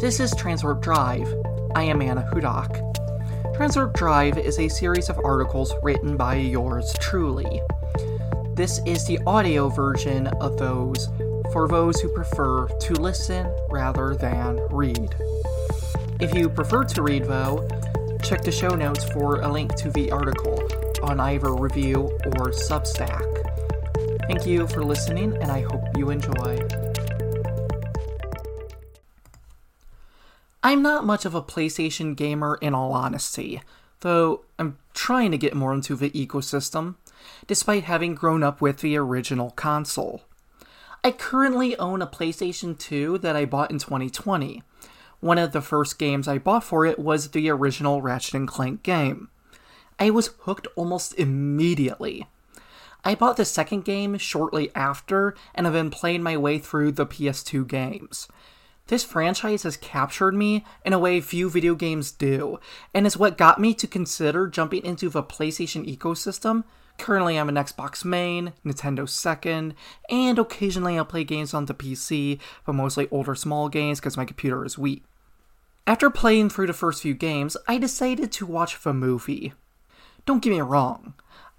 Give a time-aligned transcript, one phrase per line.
[0.00, 1.32] This is Transwarp Drive.
[1.76, 2.70] I am Anna Hudak.
[3.54, 7.62] Transwarp Drive is a series of articles written by yours truly.
[8.54, 11.08] This is the audio version of those
[11.52, 15.14] for those who prefer to listen rather than read.
[16.20, 17.68] If you prefer to read, though,
[18.24, 20.60] check the show notes for a link to the article
[21.02, 23.22] on either Revue or Substack.
[24.26, 26.91] Thank you for listening, and I hope you enjoy.
[30.64, 33.60] I'm not much of a PlayStation gamer in all honesty,
[34.00, 36.94] though I'm trying to get more into the ecosystem,
[37.48, 40.22] despite having grown up with the original console.
[41.02, 44.62] I currently own a PlayStation 2 that I bought in 2020.
[45.18, 48.84] One of the first games I bought for it was the original Ratchet & Clank
[48.84, 49.30] game.
[49.98, 52.28] I was hooked almost immediately.
[53.04, 57.06] I bought the second game shortly after and have been playing my way through the
[57.06, 58.28] PS2 games.
[58.88, 62.58] This franchise has captured me in a way few video games do,
[62.92, 66.64] and is what got me to consider jumping into the PlayStation ecosystem.
[66.98, 69.74] Currently, I'm an Xbox main, Nintendo second,
[70.10, 74.24] and occasionally I'll play games on the PC, but mostly older small games because my
[74.24, 75.04] computer is weak.
[75.86, 79.52] After playing through the first few games, I decided to watch the movie.
[80.26, 81.14] Don't get me wrong,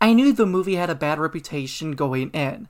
[0.00, 2.68] I knew the movie had a bad reputation going in,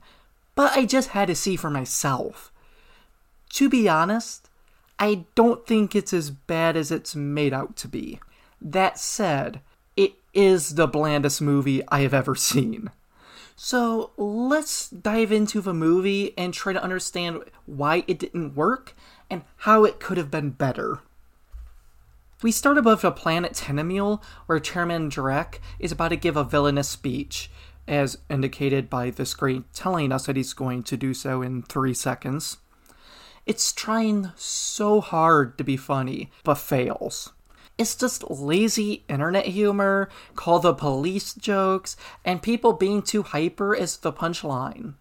[0.55, 2.51] but I just had to see for myself.
[3.53, 4.49] To be honest,
[4.97, 8.19] I don't think it's as bad as it's made out to be.
[8.61, 9.61] That said,
[9.95, 12.91] it is the blandest movie I have ever seen.
[13.55, 18.95] So let's dive into the movie and try to understand why it didn't work
[19.29, 20.99] and how it could have been better.
[22.41, 26.87] We start above the planet Tenemule, where Chairman Drek is about to give a villainous
[26.87, 27.51] speech,
[27.85, 31.93] as indicated by the screen telling us that he's going to do so in three
[31.93, 32.57] seconds.
[33.49, 37.33] It's trying so hard to be funny, but fails.
[37.79, 43.97] It's just lazy internet humor, call the police jokes, and people being too hyper as
[43.97, 44.93] the punchline.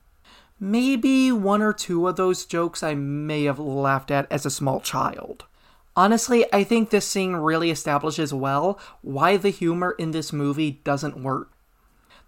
[0.58, 4.80] Maybe one or two of those jokes I may have laughed at as a small
[4.80, 5.44] child.
[5.94, 11.22] Honestly, I think this scene really establishes well why the humor in this movie doesn't
[11.22, 11.52] work.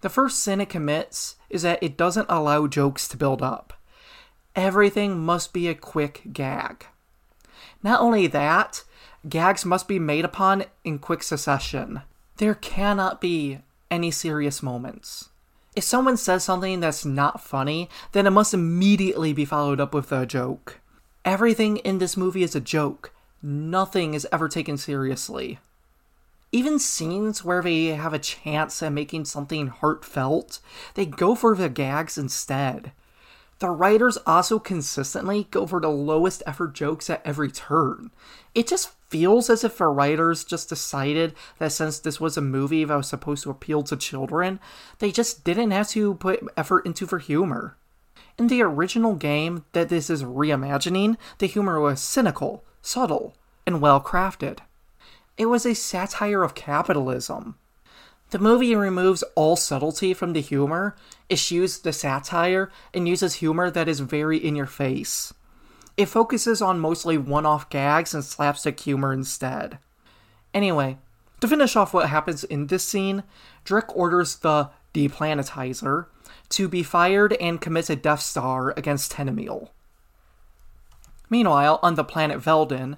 [0.01, 3.73] The first sin it commits is that it doesn't allow jokes to build up.
[4.55, 6.85] Everything must be a quick gag.
[7.81, 8.83] Not only that,
[9.27, 12.01] gags must be made upon in quick succession.
[12.37, 15.29] There cannot be any serious moments.
[15.75, 20.11] If someone says something that's not funny, then it must immediately be followed up with
[20.11, 20.81] a joke.
[21.23, 25.59] Everything in this movie is a joke, nothing is ever taken seriously.
[26.51, 30.59] Even scenes where they have a chance at making something heartfelt,
[30.95, 32.91] they go for the gags instead.
[33.61, 38.09] The writers also consistently go for the lowest effort jokes at every turn.
[38.55, 42.83] It just feels as if the writers just decided that since this was a movie
[42.83, 44.59] that was supposed to appeal to children,
[44.97, 47.77] they just didn't have to put effort into for humor.
[48.35, 53.35] In the original game that this is reimagining, the humor was cynical, subtle,
[53.67, 54.57] and well crafted.
[55.37, 57.57] It was a satire of capitalism.
[58.31, 60.95] The movie removes all subtlety from the humor,
[61.29, 65.33] eschews the satire, and uses humor that is very in your face.
[65.97, 69.79] It focuses on mostly one off gags and slapstick humor instead.
[70.53, 70.97] Anyway,
[71.41, 73.23] to finish off what happens in this scene,
[73.65, 76.05] Drek orders the Deplanetizer
[76.49, 79.69] to be fired and commits a Death Star against Tenemule.
[81.29, 82.97] Meanwhile, on the planet Veldin,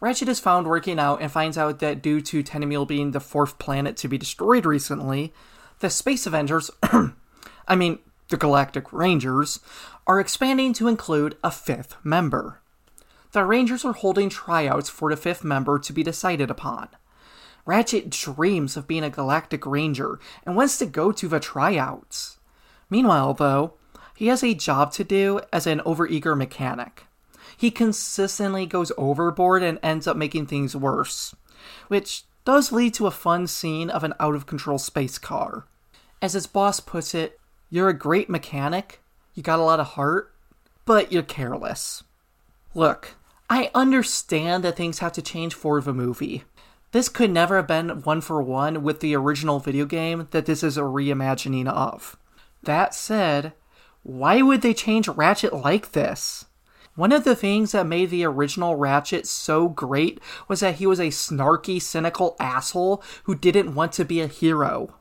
[0.00, 3.58] Ratchet is found working out and finds out that due to Tenemule being the fourth
[3.58, 5.34] planet to be destroyed recently,
[5.80, 6.70] the Space Avengers,
[7.68, 7.98] I mean,
[8.30, 9.60] the Galactic Rangers,
[10.06, 12.60] are expanding to include a fifth member.
[13.32, 16.88] The Rangers are holding tryouts for the fifth member to be decided upon.
[17.66, 22.38] Ratchet dreams of being a Galactic Ranger and wants to go to the tryouts.
[22.88, 23.74] Meanwhile, though,
[24.16, 27.04] he has a job to do as an overeager mechanic
[27.60, 31.36] he consistently goes overboard and ends up making things worse,
[31.88, 35.66] which does lead to a fun scene of an out of control space car.
[36.22, 39.02] As his boss puts it, you're a great mechanic,
[39.34, 40.32] you got a lot of heart,
[40.86, 42.02] but you're careless.
[42.74, 43.16] Look,
[43.50, 46.44] I understand that things have to change for the movie.
[46.92, 50.62] This could never have been one for one with the original video game that this
[50.62, 52.16] is a reimagining of.
[52.62, 53.52] That said,
[54.02, 56.46] why would they change Ratchet like this?
[56.96, 60.98] One of the things that made the original Ratchet so great was that he was
[60.98, 64.96] a snarky, cynical asshole who didn't want to be a hero.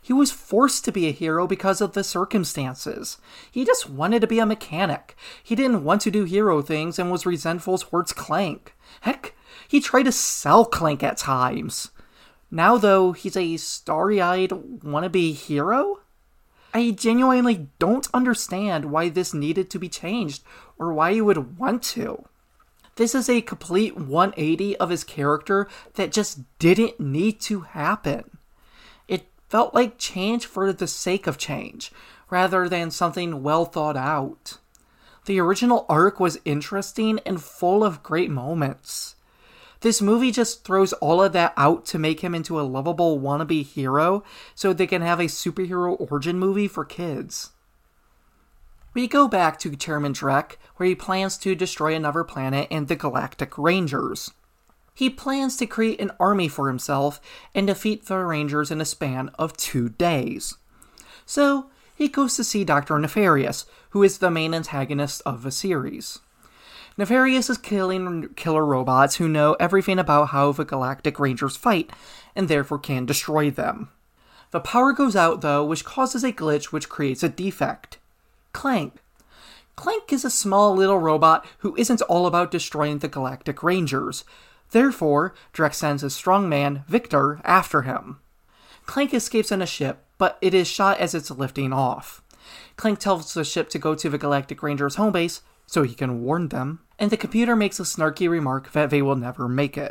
[0.00, 3.18] He was forced to be a hero because of the circumstances.
[3.50, 5.16] He just wanted to be a mechanic.
[5.42, 8.74] He didn't want to do hero things and was resentful towards Clank.
[9.02, 9.34] Heck,
[9.66, 11.90] he tried to sell Clank at times.
[12.50, 16.00] Now, though, he's a starry eyed wannabe hero?
[16.78, 20.44] I genuinely don't understand why this needed to be changed
[20.78, 22.24] or why you would want to.
[22.94, 28.38] This is a complete 180 of his character that just didn't need to happen.
[29.08, 31.90] It felt like change for the sake of change,
[32.30, 34.58] rather than something well thought out.
[35.24, 39.16] The original arc was interesting and full of great moments.
[39.80, 43.64] This movie just throws all of that out to make him into a lovable wannabe
[43.64, 47.50] hero so they can have a superhero origin movie for kids.
[48.92, 52.96] We go back to Chairman Drek, where he plans to destroy another planet and the
[52.96, 54.32] Galactic Rangers.
[54.94, 57.20] He plans to create an army for himself
[57.54, 60.56] and defeat the Rangers in a span of two days.
[61.24, 62.98] So, he goes to see Dr.
[62.98, 66.18] Nefarious, who is the main antagonist of the series.
[66.98, 71.90] Nefarious is killing killer robots who know everything about how the Galactic Rangers fight,
[72.34, 73.90] and therefore can destroy them.
[74.50, 77.98] The power goes out though, which causes a glitch which creates a defect.
[78.52, 78.94] Clank.
[79.76, 84.24] Clank is a small little robot who isn't all about destroying the Galactic Rangers.
[84.72, 88.18] Therefore, Drek sends his strongman, Victor, after him.
[88.86, 92.22] Clank escapes in a ship, but it is shot as it's lifting off.
[92.76, 96.22] Clank tells the ship to go to the Galactic Rangers' home base so he can
[96.22, 99.86] warn them, and the computer makes a snarky remark that they will never make it.